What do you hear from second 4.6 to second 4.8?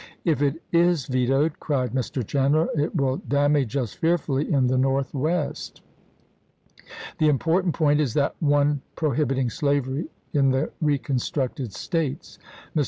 the